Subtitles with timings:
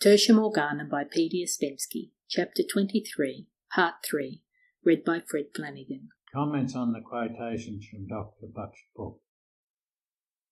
[0.00, 4.40] Tertium Organum by Peter Ouspensky, Chapter 23, Part 3,
[4.84, 6.10] read by Fred Flanagan.
[6.32, 8.46] Comments on the quotations from Dr.
[8.54, 9.18] Bucke's book.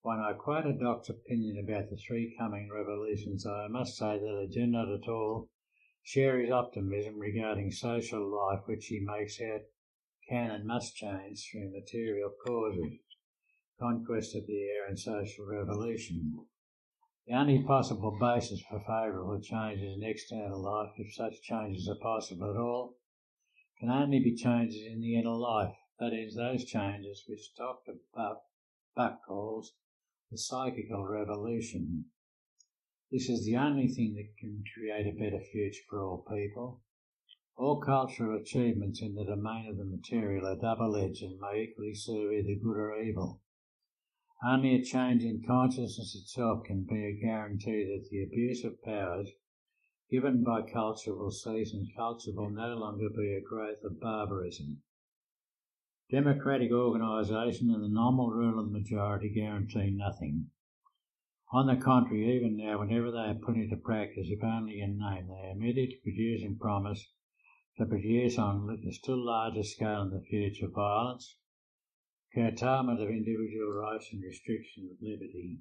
[0.02, 4.46] When I quote a doc's opinion about the three coming revolutions, I must say that
[4.48, 5.48] I do not at all
[6.02, 9.60] share his optimism regarding social life, which he makes out
[10.28, 12.98] can and must change through material causes,
[13.78, 16.34] conquest of the air and social revolution.
[17.26, 22.50] The only possible basis for favourable changes in external life, if such changes are possible
[22.50, 22.98] at all,
[23.80, 27.94] can only be changes in the inner life, that is, those changes which Dr.
[28.14, 29.74] Bucke, calls
[30.30, 32.04] the psychical revolution.
[33.10, 36.80] This is the only thing that can create a better future for all people.
[37.56, 42.32] All cultural achievements in the domain of the material are double-edged and may equally serve
[42.32, 43.40] either good or evil.
[44.44, 49.30] Only a change in consciousness itself can be a guarantee that the abuse of powers
[50.10, 54.82] given by culture will cease and culture will no longer be a growth of barbarism.
[56.10, 60.50] Democratic organisation and the normal rule of the majority guarantee nothing.
[61.52, 65.28] On the contrary, even now, whenever they are put into practice, if only in name,
[65.28, 67.10] they are merely to produce and promise
[67.78, 71.36] to produce on a still larger scale in the future violence,
[72.34, 75.60] curtailment of individual rights and restriction of liberty.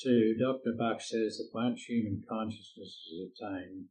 [0.00, 0.34] 2.
[0.40, 0.74] Dr.
[0.76, 3.86] Bucke says that once human consciousness is attained,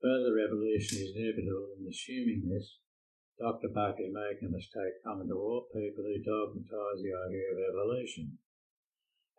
[0.00, 2.78] further evolution is inevitable, and assuming this,
[3.38, 3.68] Dr.
[3.74, 8.38] Bucke is making a mistake common to all people who dogmatize the idea of evolution.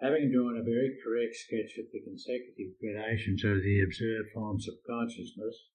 [0.01, 4.83] Having drawn a very correct sketch of the consecutive gradations of the observed forms of
[4.83, 5.71] consciousness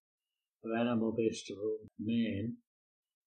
[0.62, 2.61] of animal, vegetable, man,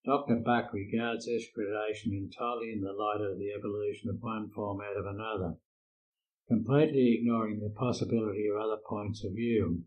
[0.05, 0.35] Dr.
[0.35, 5.05] Bucke regards this entirely in the light of the evolution of one form out of
[5.05, 5.57] another,
[6.49, 9.85] completely ignoring the possibility of other points of view.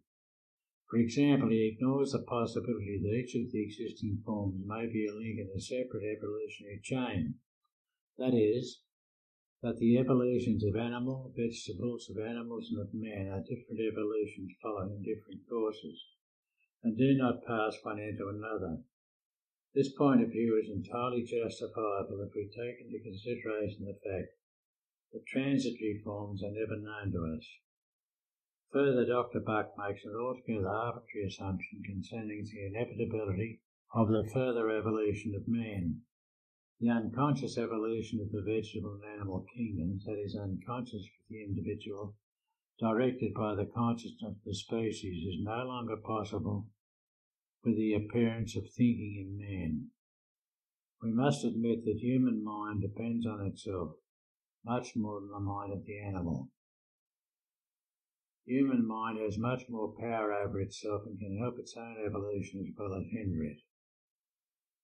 [0.88, 5.12] For example, he ignores the possibility that each of the existing forms may be a
[5.12, 7.34] link in a separate evolutionary chain.
[8.16, 8.80] That is,
[9.62, 15.02] that the evolutions of animal, vegetables, of animals, and of man are different evolutions following
[15.02, 16.06] different courses,
[16.82, 18.78] and do not pass one into another.
[19.76, 24.32] This point of view is entirely justifiable if we take into consideration the fact
[25.12, 27.46] that transitory forms are never known to us.
[28.72, 29.40] Further, Dr.
[29.40, 33.60] Bucke makes an altogether arbitrary assumption concerning the inevitability
[33.92, 36.00] of the further evolution of man.
[36.80, 42.16] The unconscious evolution of the vegetable and animal kingdoms, that is, unconscious for the individual,
[42.80, 46.66] directed by the consciousness of the species, is no longer possible
[47.66, 49.88] with the appearance of thinking in man.
[51.02, 53.96] We must admit that human mind depends on itself
[54.64, 56.48] much more than the mind of the animal.
[58.46, 62.72] Human mind has much more power over itself and can help its own evolution as
[62.78, 63.58] well as hinder it.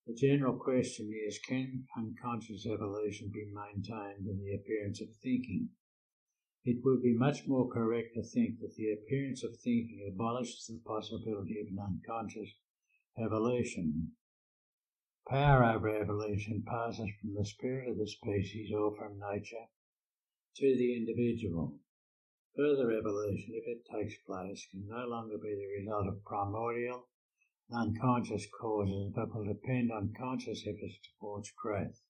[0.08, 5.68] The general question is can unconscious evolution be maintained in the appearance of thinking?
[6.64, 10.80] It would be much more correct to think that the appearance of thinking abolishes the
[10.84, 12.52] possibility of an unconscious
[13.18, 14.12] Evolution.
[15.28, 19.68] Power over evolution passes from the spirit of the species or from nature
[20.56, 21.78] to the individual.
[22.56, 27.08] Further evolution, if it takes place, can no longer be the result of primordial
[27.70, 32.00] unconscious causes, but will depend on conscious efforts towards growth.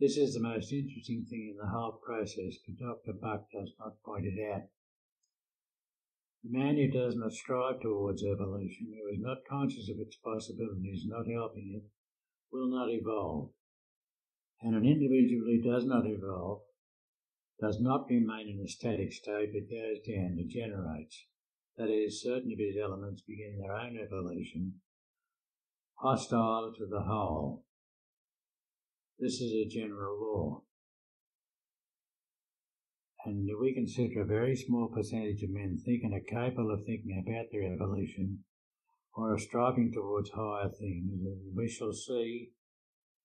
[0.00, 3.12] This is the most interesting thing in the whole process, but Dr.
[3.12, 4.68] Bucke does not point it out.
[6.44, 11.26] Man who does not strive towards evolution, who is not conscious of its possibilities, not
[11.28, 11.88] helping it,
[12.50, 13.50] will not evolve.
[14.60, 16.62] And an individual who does not evolve
[17.60, 21.26] does not remain in a static state but goes down, degenerates.
[21.76, 24.80] That is, certain of his elements begin their own evolution,
[25.94, 27.64] hostile to the whole.
[29.18, 30.62] This is a general law
[33.24, 37.22] and we consider a very small percentage of men think and are capable of thinking
[37.24, 38.44] about their evolution
[39.14, 41.12] or are striving towards higher things,
[41.54, 42.50] we shall see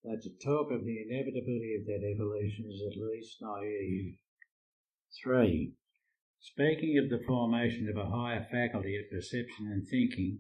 [0.04, 4.18] that to talk of the inevitability of that evolution is at least naive.
[5.24, 5.74] 3.
[6.40, 10.40] Speaking of the formation of a higher faculty of perception and thinking,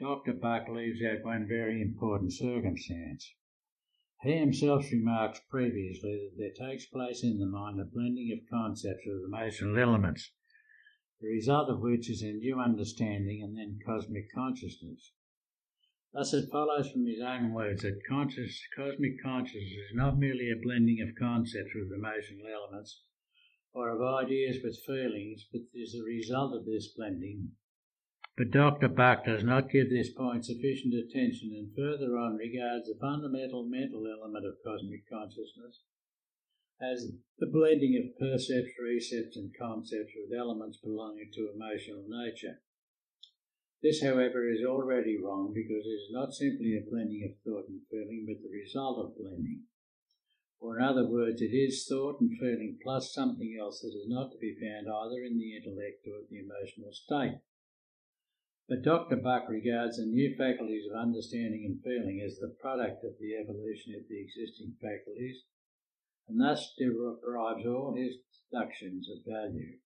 [0.00, 0.32] Dr.
[0.32, 3.32] Bucke leaves out one very important circumstance.
[4.22, 9.06] He himself remarks previously that there takes place in the mind a blending of concepts
[9.06, 10.30] of emotional elements,
[11.20, 15.12] the result of which is a new understanding and then cosmic consciousness.
[16.12, 20.56] Thus it follows from his own words that conscious, cosmic consciousness is not merely a
[20.62, 23.02] blending of concepts with emotional elements,
[23.72, 27.50] or of ideas with feelings, but is the result of this blending.
[28.36, 28.88] But Dr.
[28.88, 34.08] Bucke does not give this point sufficient attention and further on regards the fundamental mental
[34.10, 35.82] element of cosmic consciousness
[36.82, 42.60] as the blending of percepts, recepts, and concepts with elements belonging to emotional nature.
[43.80, 47.82] This, however, is already wrong because it is not simply a blending of thought and
[47.88, 49.64] feeling, but the result of blending.
[50.58, 54.32] Or, in other words, it is thought and feeling plus something else that is not
[54.32, 57.38] to be found either in the intellect or the emotional state.
[58.68, 59.16] But Dr.
[59.16, 63.94] Bucke regards the new faculties of understanding and feeling as the product of the evolution
[63.94, 65.44] of the existing faculties
[66.28, 68.16] and thus derives all his
[68.50, 69.78] deductions of value.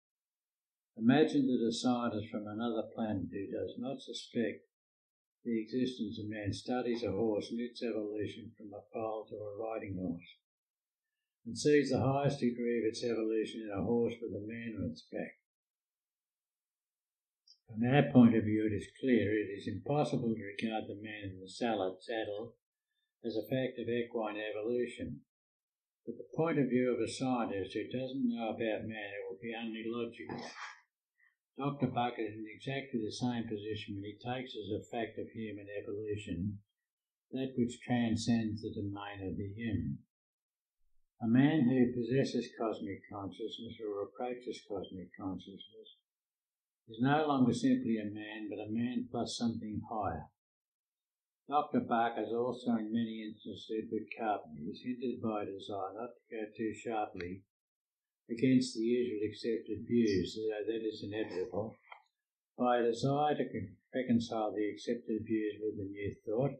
[0.96, 4.66] Imagine that a scientist from another planet who does not suspect
[5.44, 9.56] the existence of man studies a horse and its evolution from a foal to a
[9.56, 10.36] riding horse,
[11.46, 14.90] and sees the highest degree of its evolution in a horse with a man on
[14.90, 15.38] its back.
[17.68, 21.36] From our point of view, it is clear it is impossible to regard the man
[21.36, 22.56] in the salad saddle
[23.22, 25.20] as a fact of equine evolution,
[26.06, 29.36] but the point of view of a scientist who doesn't know about man, it will
[29.36, 30.40] be only logical.
[31.58, 31.88] Dr.
[31.88, 35.68] Bucke is in exactly the same position when he takes as a fact of human
[35.68, 36.60] evolution
[37.32, 39.98] that which transcends the domain of the human.
[41.20, 45.98] A man who possesses cosmic consciousness or approaches cosmic consciousness
[46.88, 50.24] is no longer simply a man, but a man plus something higher.
[51.48, 51.80] Dr.
[51.80, 56.44] Bucke has also in many instances with companies hinted by a desire not to go
[56.56, 57.42] too sharply
[58.28, 61.76] against the usual accepted views, though that is inevitable,
[62.58, 63.44] by a desire to
[63.94, 66.52] reconcile the accepted views with the new thought,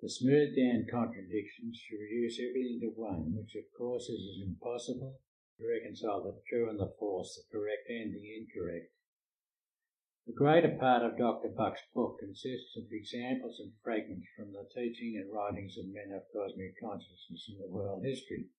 [0.00, 5.20] to smooth down contradictions, to reduce everything to one, which of course is impossible
[5.58, 8.88] to reconcile the true and the false, the correct and the incorrect.
[10.28, 11.48] The greater part of Dr.
[11.48, 16.28] Bucke's book consists of examples and fragments from the teaching and writings of men of
[16.30, 18.50] cosmic consciousness in the world history.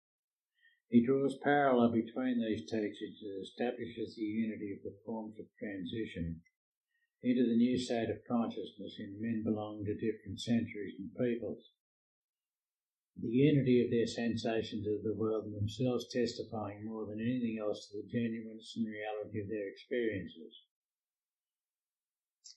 [0.90, 6.42] He draws parallel between these teachings and establishes the unity of the forms of transition
[7.22, 11.70] into the new state of consciousness in men belonging to different centuries and peoples.
[13.16, 17.86] The unity of their sensations of the world and themselves testifying more than anything else
[17.92, 20.66] to the genuineness and reality of their experiences.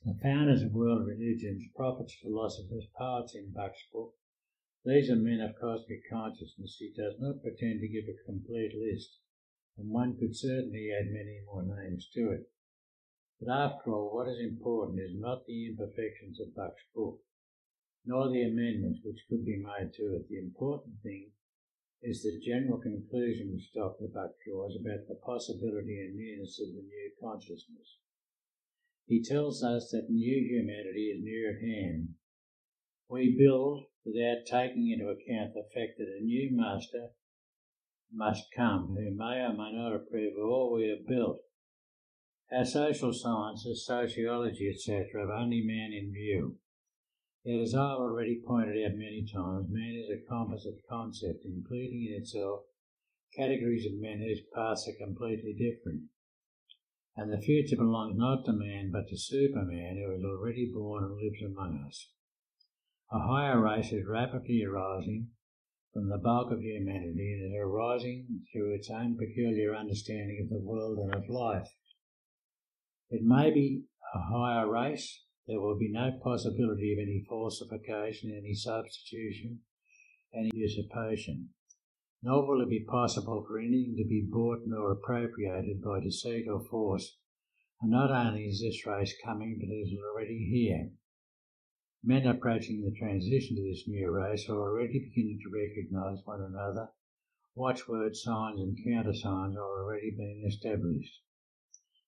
[0.05, 4.17] The founders of world religions, prophets, philosophers, poets in Bucke's book,
[4.85, 6.77] these are men of cosmic consciousness.
[6.77, 9.19] He does not pretend to give a complete list,
[9.79, 12.51] and one could certainly add many more names to it.
[13.39, 17.23] But after all, what is important is not the imperfections of Bucke's book,
[18.05, 20.29] nor the amendments which could be made to it.
[20.29, 21.31] The important thing
[22.03, 24.09] is the general conclusion which Dr.
[24.09, 27.99] Bucke draws about the possibility and nearness of the new consciousness.
[29.07, 32.15] He tells us that new humanity is near at hand.
[33.09, 37.11] We build without taking into account the fact that a new master
[38.13, 41.41] must come who may or may not approve of all we have built.
[42.53, 46.59] Our social sciences, sociology, etc., have only man in view.
[47.45, 52.21] Yet, as I've already pointed out many times, man is a composite concept, including in
[52.21, 52.65] itself
[53.35, 56.03] categories of men whose paths are completely different
[57.17, 61.17] and the future belongs not to man but to Superman who is already born and
[61.17, 62.09] lives among us.
[63.13, 65.29] A higher race is rapidly arising
[65.93, 70.65] from the bulk of humanity and is arising through its own peculiar understanding of the
[70.65, 71.69] world and of life.
[73.11, 73.85] It may be
[74.15, 79.61] a higher race, there will be no possibility of any falsification, any substitution,
[80.35, 81.51] any usurpation
[82.25, 86.61] nor will it be possible for anything to be bought nor appropriated by deceit or
[86.61, 87.17] force.
[87.81, 90.91] And not only is this race coming, but it is already here.
[92.05, 96.91] Men approaching the transition to this new race are already beginning to recognize one another.
[97.57, 101.23] Watchword signs and countersigns are already being established.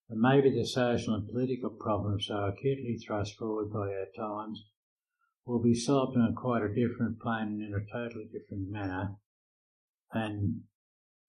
[0.09, 4.63] And maybe the social and political problems so acutely thrust forward by our times
[5.45, 9.17] will be solved on quite a different plane and in a totally different manner
[10.13, 10.63] and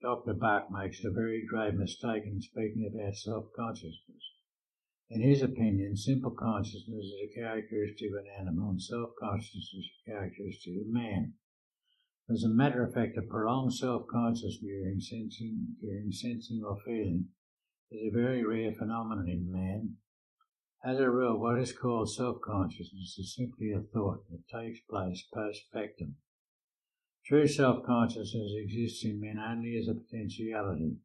[0.03, 0.35] Dr.
[0.35, 4.33] Bucke makes a very grave mistake in speaking about self consciousness.
[5.09, 9.89] In his opinion, simple consciousness is a characteristic of an animal and self consciousness is
[9.89, 11.35] a characteristic of man.
[12.29, 17.29] As a matter of fact, a prolonged self consciousness during sensing, during sensing or feeling
[17.91, 19.97] is a very rare phenomenon in man.
[20.85, 25.25] As a rule, what is called self consciousness is simply a thought that takes place
[25.33, 26.17] post factum.
[27.27, 30.99] True self consciousness exists in men only as a potentiality.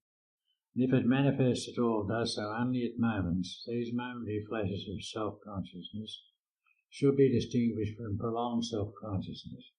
[0.75, 3.63] And if it manifests at all, does so only at moments.
[3.67, 6.21] These momentary flashes of self consciousness
[6.91, 9.71] should be distinguished from prolonged self consciousness.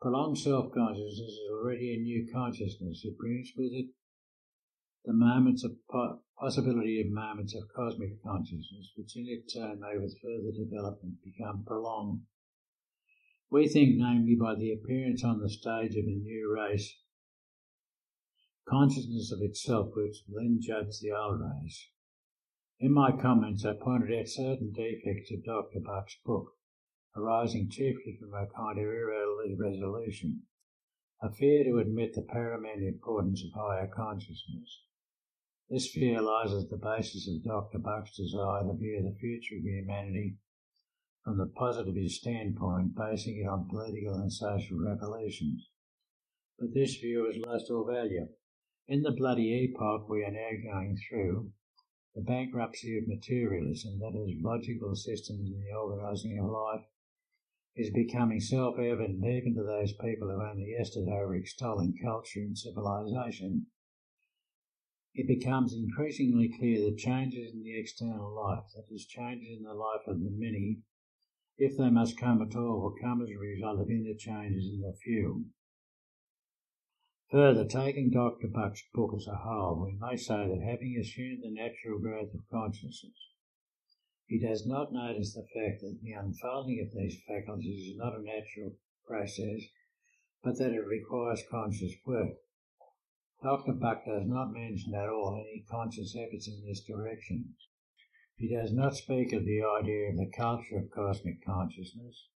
[0.00, 3.04] Prolonged self consciousness is already a new consciousness.
[3.04, 3.88] It brings with it
[5.04, 9.98] the moments of po- possibility of moments of cosmic consciousness, which in its turn may
[9.98, 12.22] with further development become prolonged.
[13.54, 16.98] We think, namely, by the appearance on the stage of a new race,
[18.68, 21.88] consciousness of itself, which will then judge the old race.
[22.80, 25.78] In my comments, I pointed out certain defects of Dr.
[25.78, 26.56] Bucke's book,
[27.14, 30.42] arising chiefly from a kind of early resolution,
[31.22, 34.82] a fear to admit the paramount importance of higher consciousness.
[35.70, 37.78] This fear lies at the basis of Dr.
[37.78, 40.38] Bucke's desire to view the future of humanity
[41.24, 45.70] from the positivist standpoint, basing it on political and social revolutions.
[46.58, 48.28] But this view has lost all value.
[48.86, 51.50] In the bloody epoch we are now going through,
[52.14, 56.84] the bankruptcy of materialism, that is, logical systems in the organising of life,
[57.74, 62.56] is becoming self evident even to those people who only yesterday were extolling culture and
[62.56, 63.66] civilization.
[65.14, 69.74] It becomes increasingly clear that changes in the external life, that is, changes in the
[69.74, 70.82] life of the many,
[71.56, 74.80] if they must come at all, will come as a result of inner changes in
[74.80, 75.46] the few.
[77.30, 78.48] Further, taking Dr.
[78.48, 82.48] Bucke's book as a whole, we may say that having assumed the natural growth of
[82.50, 83.16] consciousness,
[84.26, 88.22] he does not notice the fact that the unfolding of these faculties is not a
[88.22, 88.72] natural
[89.06, 89.60] process,
[90.42, 92.36] but that it requires conscious work.
[93.42, 93.72] Dr.
[93.72, 97.54] Bucke does not mention at all any conscious efforts in this direction.
[98.36, 102.28] He does not speak of the idea of the culture of cosmic consciousness.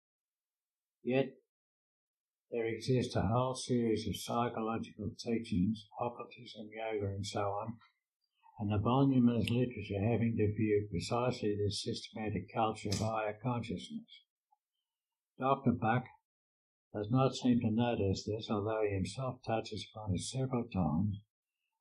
[1.03, 1.37] Yet
[2.51, 7.79] there exists a whole series of psychological teachings, occultism, yoga, and so on,
[8.59, 14.23] and a voluminous literature having to view precisely this systematic culture of higher consciousness.
[15.39, 15.71] Dr.
[15.71, 16.07] Bucke
[16.93, 21.19] does not seem to notice this, although he himself touches upon it several times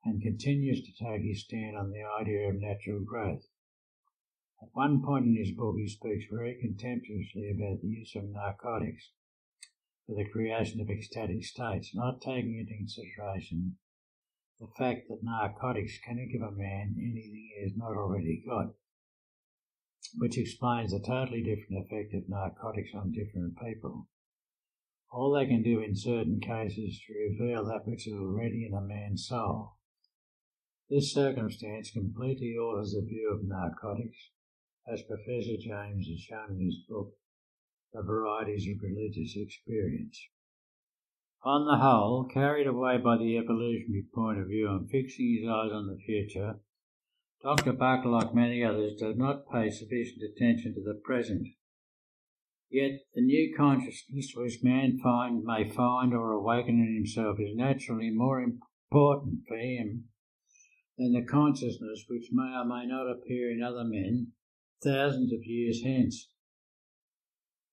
[0.04, 3.46] and continues to take his stand on the idea of natural growth.
[4.66, 9.12] At one point in his book, he speaks very contemptuously about the use of narcotics
[10.04, 13.78] for the creation of ecstatic states, not taking into consideration
[14.58, 18.74] the fact that narcotics cannot give a man anything he has not already got,
[20.16, 24.08] which explains the totally different effect of narcotics on different people.
[25.12, 28.74] All they can do in certain cases is to reveal that which is already in
[28.74, 29.76] a man's soul.
[30.90, 34.30] This circumstance completely alters the view of narcotics,
[34.88, 37.12] as Professor James has shown in his book
[37.92, 40.20] the varieties of religious experience.
[41.44, 45.72] On the whole, carried away by the evolutionary point of view and fixing his eyes
[45.72, 46.60] on the future,
[47.42, 47.72] Dr.
[47.72, 51.46] Bucke, like many others, does not pay sufficient attention to the present.
[52.70, 58.10] Yet the new consciousness which man find, may find or awaken in himself is naturally
[58.10, 60.08] more important for him
[60.98, 64.32] than the consciousness which may or may not appear in other men
[64.82, 66.28] thousands of years hence.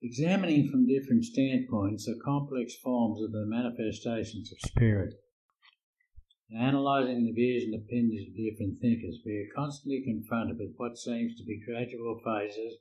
[0.02, 5.14] Examining from different standpoints the complex forms of the manifestations of spirit,
[6.50, 10.98] and analysing the views and opinions of different thinkers, we are constantly confronted with what
[10.98, 12.78] seems to be gradual phases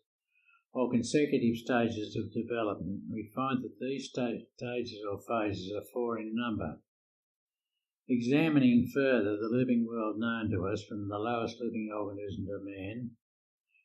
[0.75, 3.03] or consecutive stages of development.
[3.11, 6.81] We find that these stages or phases are four in number.
[8.09, 13.11] Examining further the living world known to us from the lowest living organism to man,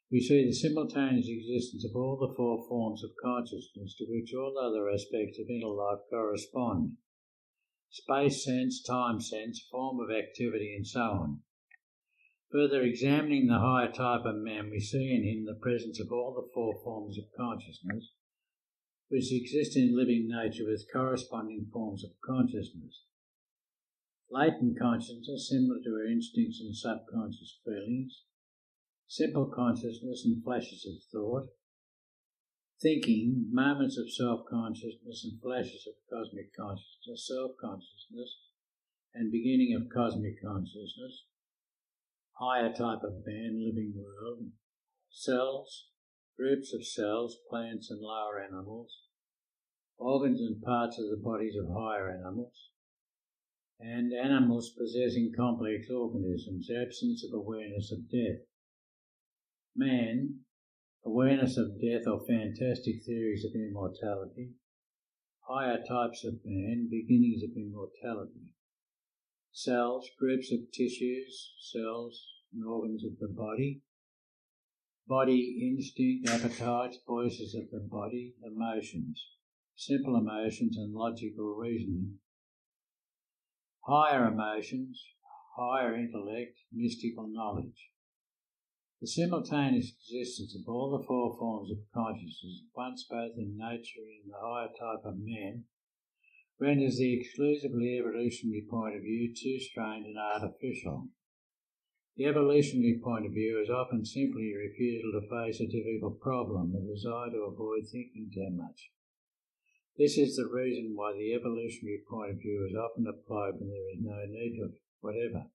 [0.10, 4.58] we see the simultaneous existence of all the four forms of consciousness to which all
[4.58, 6.98] other aspects of inner life correspond
[7.90, 11.42] space sense, time sense, form of activity, and so on.
[12.52, 16.34] Further examining the higher type of man, we see in him the presence of all
[16.34, 18.12] the four forms of consciousness,
[19.10, 23.04] which exist in living nature with corresponding forms of consciousness.
[24.30, 28.24] Latent consciousness, similar to our instincts and subconscious feelings,
[29.08, 31.48] simple consciousness and flashes of thought,
[32.82, 38.38] thinking, moments of self consciousness and flashes of cosmic consciousness, self consciousness,
[39.14, 41.26] and beginning of cosmic consciousness,
[42.40, 44.52] higher type of man, living world,
[45.10, 45.88] cells,
[46.38, 49.08] groups of cells, plants and lower animals,
[49.98, 52.70] organs and parts of the bodies of higher animals,
[53.80, 58.46] and animals possessing complex organisms, absence of awareness of death.
[59.80, 60.40] Man,
[61.06, 64.54] awareness of death or fantastic theories of immortality,
[65.48, 68.50] higher types of man, beginnings of immortality.
[69.52, 73.84] cells, groups of tissues, cells, and organs of the body,
[75.08, 79.28] body instinct, appetites, voices of the body, emotions,
[79.76, 82.18] simple emotions, and logical reasoning.
[83.86, 85.04] Higher emotions,
[85.56, 87.92] higher intellect, mystical knowledge.
[89.00, 94.26] The simultaneous existence of all the four forms of consciousness, once both in nature and
[94.26, 95.66] in the higher type of man,
[96.60, 101.10] renders the exclusively evolutionary point of view too strained and artificial.
[102.16, 106.74] The evolutionary point of view is often simply a refusal to face a difficult problem,
[106.74, 108.90] a desire to avoid thinking too much.
[109.96, 113.94] This is the reason why the evolutionary point of view is often applied when there
[113.94, 115.52] is no need of whatever.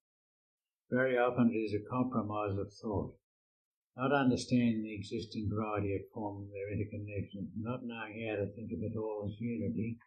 [0.93, 3.17] Very often it is a compromise of thought.
[3.97, 8.73] Not understanding the existing variety of form and their interconnection, not knowing how to think
[8.73, 9.99] of it all as unity,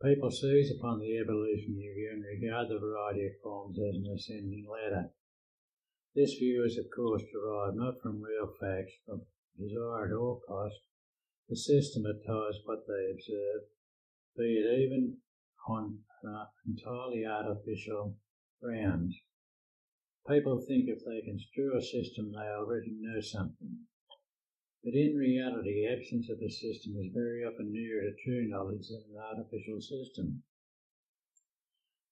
[0.00, 4.66] people seize upon the evolutionary view and regard the variety of forms as an ascending
[4.70, 5.10] ladder.
[6.14, 9.18] This view is, of course, derived not from real facts, but
[9.58, 10.76] desire at all cost
[11.48, 13.62] to systematise what they observe,
[14.36, 15.16] be it even
[15.68, 18.16] on uh, entirely artificial
[18.62, 19.20] grounds.
[20.28, 23.86] People think if they construe a system, they already know something.
[24.84, 29.04] But in reality, absence of a system is very often nearer to true knowledge than
[29.12, 30.42] an artificial system.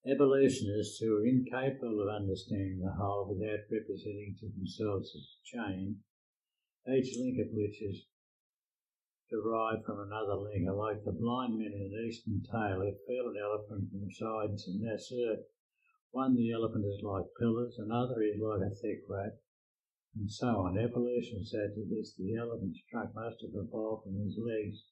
[0.06, 6.04] Evolutionists who are incapable of understanding the whole without representing to themselves as a chain,
[6.88, 8.06] each link of which is
[9.30, 13.28] derived from another link, are like the blind men in an eastern tale who feel
[13.28, 15.40] an elephant from the sides, and assert
[16.10, 19.38] one the elephant is like pillars, another is like a thick rope,
[20.16, 20.78] and so on.
[20.78, 24.84] Evolution said to this the elephant's trunk must have evolved from his legs,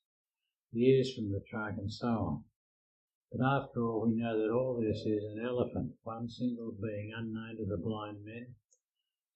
[0.72, 2.44] the ears from the trunk, and so on.
[3.32, 7.56] But after all, we know that all this is an elephant, one single being unknown
[7.56, 8.54] to the blind men.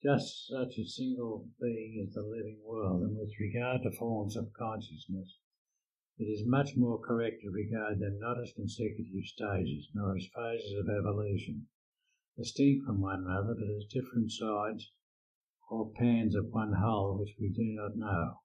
[0.01, 4.53] Just such a single being is the living world, and with regard to forms of
[4.53, 5.37] consciousness,
[6.21, 10.77] it is much more correct to regard them not as consecutive stages, nor as phases
[10.77, 11.65] of evolution,
[12.37, 14.91] distinct from one another, but as different sides
[15.71, 18.35] or pans of one whole which we do not know.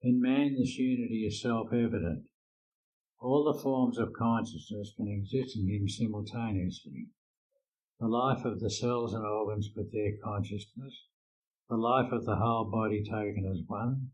[0.00, 2.24] In man, this unity is self evident.
[3.20, 7.08] All the forms of consciousness can exist in him simultaneously.
[8.00, 11.08] The life of the cells and organs with their consciousness,
[11.68, 14.12] the life of the whole body taken as one,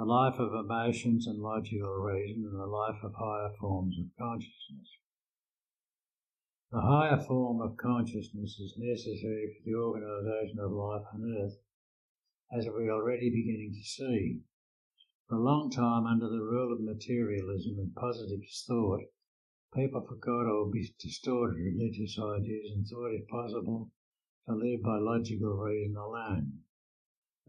[0.00, 4.96] the life of emotions and logical reason, and the life of higher forms of consciousness.
[6.72, 11.58] The higher form of consciousness is necessary for the organisation of life on earth,
[12.50, 14.40] as we are already beginning to see.
[15.28, 19.02] For a long time, under the rule of materialism and positive thought,
[19.74, 23.90] people forgot or distorted religious ideas and thought it possible
[24.48, 26.60] to live by logical reason alone.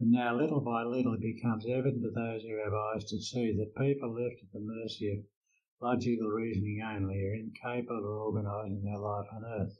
[0.02, 3.52] But now, little by little, it becomes evident to those who have eyes to see
[3.52, 5.24] that people left at the mercy of
[5.80, 9.78] logical reasoning only are incapable of organising their life on earth.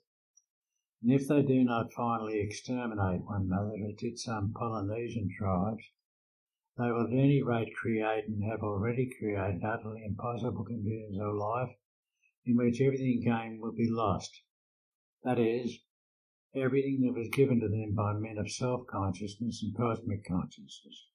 [1.02, 5.90] And if they do not finally exterminate one another as did some Polynesian tribes,
[6.78, 11.74] they will at any rate create and have already created utterly impossible conditions of life
[12.44, 14.40] in which everything gained will be lost.
[15.24, 15.80] That is,
[16.54, 21.08] everything that was given to them by men of self consciousness and cosmic consciousness.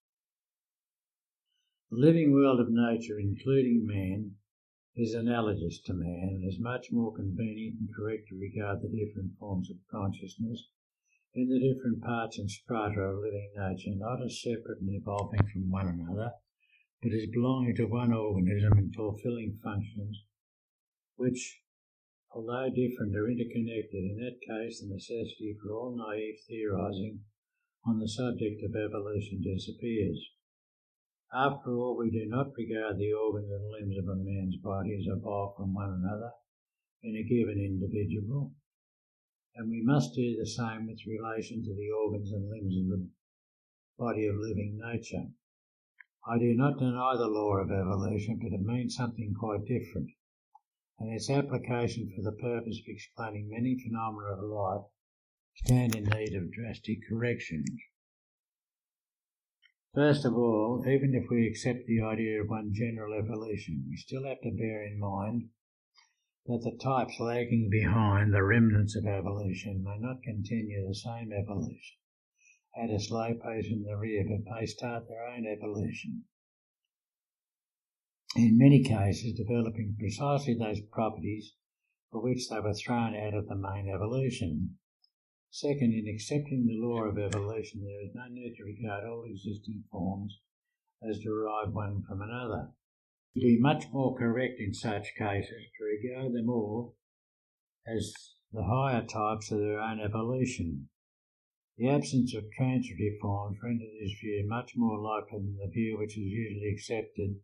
[1.90, 4.36] The living world of nature, including man,
[4.96, 9.38] is analogous to man and is much more convenient and correct to regard the different
[9.40, 10.70] forms of consciousness
[11.36, 15.70] in the different parts and strata of living nature not as separate and evolving from
[15.70, 16.32] one another,
[17.02, 20.24] but as belonging to one organism and fulfilling functions
[21.16, 21.62] which,
[22.38, 23.98] although different, are interconnected.
[23.98, 27.22] In that case, the necessity for all naive theorizing
[27.84, 30.22] on the subject of evolution disappears.
[31.34, 35.10] After all, we do not regard the organs and limbs of a man's body as
[35.10, 36.30] evolved from one another
[37.02, 38.54] in a given individual,
[39.56, 43.10] and we must do the same with relation to the organs and limbs of the
[43.98, 45.26] body of living nature.
[46.30, 50.12] I do not deny the law of evolution, but it means something quite different,
[51.00, 54.86] and its application for the purpose of explaining many phenomena of life
[55.56, 57.70] stand in need of drastic corrections.
[59.94, 64.26] First of all, even if we accept the idea of one general evolution, we still
[64.26, 65.50] have to bear in mind
[66.46, 71.98] that the types lagging behind the remnants of evolution may not continue the same evolution
[72.78, 76.24] at a slow pace in the rear, but may start their own evolution.
[78.38, 81.56] In many cases, developing precisely those properties
[82.12, 84.78] for which they were thrown out of the main evolution.
[85.50, 89.86] Second, in accepting the law of evolution, there is no need to regard all existing
[89.92, 90.40] forms
[91.02, 92.74] as derived one from another.
[93.34, 96.96] It would be much more correct in such cases to regard them all
[97.88, 100.90] as the higher types of their own evolution.
[101.80, 106.12] The absence of transitive forms renders this view much more likely than the view which
[106.12, 107.40] is usually accepted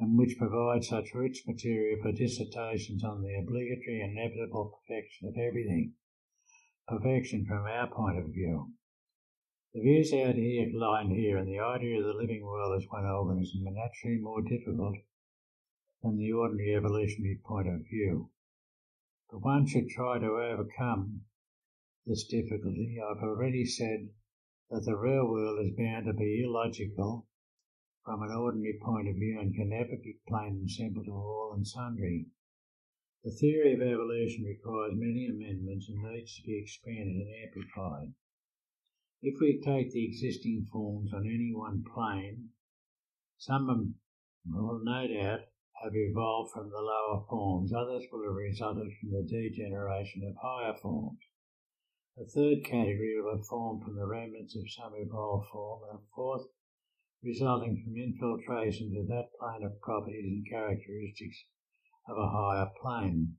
[0.00, 5.36] and which provide such rich material for dissertations on the obligatory and inevitable perfection of
[5.36, 5.92] everything.
[6.86, 8.72] Perfection from our point of view.
[9.74, 13.70] The views outlined here and the idea of the living world as one organism are
[13.70, 14.96] naturally more difficult
[16.02, 18.30] than the ordinary evolutionary point of view.
[19.30, 21.26] But one should try to overcome
[22.06, 22.98] this difficulty.
[22.98, 24.08] I've already said
[24.70, 27.27] that the real world is bound to be illogical
[28.08, 31.52] from an ordinary point of view and can never be plain and simple to all
[31.54, 32.24] and sundry.
[33.22, 38.14] The theory of evolution requires many amendments and needs to be expanded and amplified.
[39.20, 42.48] If we take the existing forms on any one plane,
[43.36, 43.96] some
[44.46, 45.40] will no doubt
[45.82, 50.74] have evolved from the lower forms, others will have resulted from the degeneration of higher
[50.80, 51.20] forms.
[52.16, 56.02] A third category will have formed from the remnants of some evolved form, and a
[56.14, 56.46] fourth
[57.22, 61.44] resulting from infiltration to that plane of properties and characteristics
[62.08, 63.36] of a higher plane.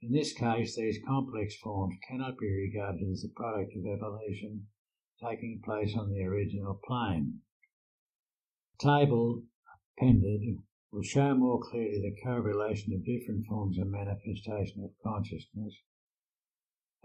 [0.00, 4.66] In this case, these complex forms cannot be regarded as the product of evolution
[5.22, 7.40] taking place on the original plane.
[8.78, 9.42] The table
[9.96, 10.40] appended
[10.92, 15.74] will show more clearly the correlation of different forms of manifestation of consciousness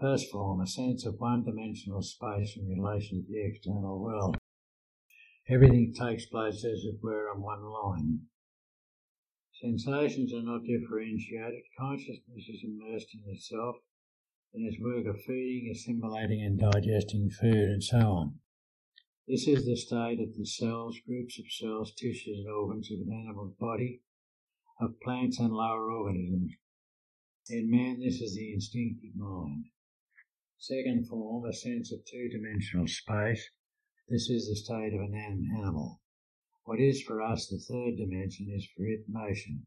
[0.00, 4.36] First form, a sense of one-dimensional space in relation to the external world.
[5.48, 8.20] Everything takes place as it were on one line.
[9.60, 11.62] Sensations are not differentiated.
[11.78, 13.76] Consciousness is immersed in itself
[14.54, 18.34] in its work of feeding, assimilating, and digesting food, and so on.
[19.26, 23.12] This is the state of the cells, groups of cells, tissues, and organs of an
[23.12, 24.02] animal body,
[24.80, 26.52] of plants and lower organisms.
[27.50, 29.64] In man, this is the instinctive mind.
[30.58, 33.50] Second form, a sense of two-dimensional space.
[34.06, 35.14] This is the state of an
[35.56, 36.02] animal.
[36.64, 39.66] What is for us the third dimension is for it motion.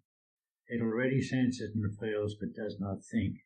[0.67, 3.38] It already senses and feels but does not think.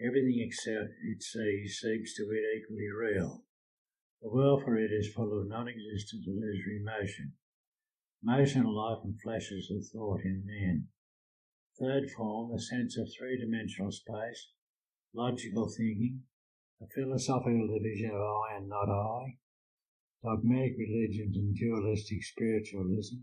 [0.00, 3.44] Everything except it sees seems to it equally real.
[4.22, 7.34] The world for it is full of non-existent illusory motion.
[8.22, 10.88] Motion life and flashes of thought in man.
[11.78, 14.52] Third form, a sense of three-dimensional space,
[15.14, 16.22] logical thinking,
[16.80, 19.36] a philosophical division of I and not I,
[20.26, 23.18] dogmatic religions and dualistic spiritualism,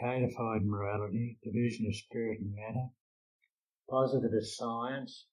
[0.00, 2.88] codified morality, division of spirit and matter,
[3.90, 5.26] positivist science,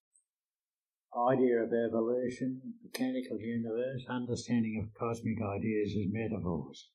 [1.32, 6.90] idea of evolution, mechanical universe, understanding of cosmic ideas as metaphors,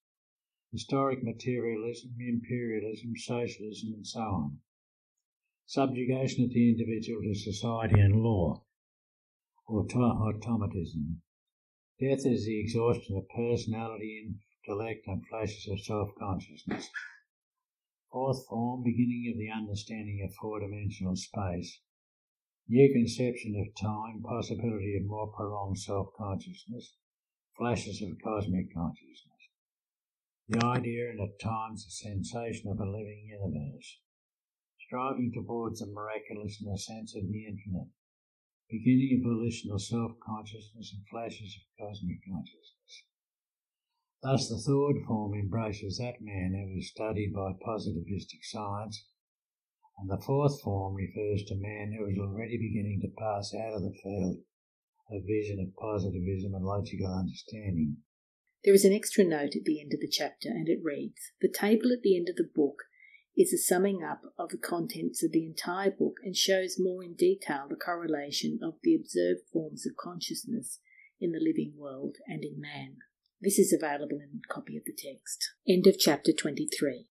[0.70, 4.58] historic materialism, imperialism, socialism, and so on,
[5.64, 8.62] subjugation of the individual to society and law,
[9.66, 11.22] automatism.
[12.00, 16.88] Death is the exhaustion of personality, intellect, and flashes of self consciousness.
[18.12, 21.80] Fourth form, beginning of the understanding of four dimensional space.
[22.68, 26.94] New conception of time, possibility of more prolonged self consciousness,
[27.56, 29.48] flashes of cosmic consciousness.
[30.48, 33.98] The idea and at times the sensation of a living universe.
[34.86, 37.88] Striving towards the miraculous in the sense of the infinite
[38.70, 43.04] beginning of volitional self-consciousness and flashes of cosmic consciousness.
[44.22, 49.06] Thus the third form embraces that man who is studied by positivistic science,
[49.98, 53.82] and the fourth form refers to man who is already beginning to pass out of
[53.82, 54.38] the field
[55.10, 57.96] of vision of positivism and logical understanding.
[58.64, 61.48] There is an extra note at the end of the chapter, and it reads The
[61.48, 62.84] table at the end of the book
[63.38, 67.14] is a summing up of the contents of the entire book and shows more in
[67.14, 70.80] detail the correlation of the observed forms of consciousness
[71.20, 72.96] in the living world and in man.
[73.40, 75.52] This is available in a copy of the text.
[75.68, 77.06] End of chapter 23.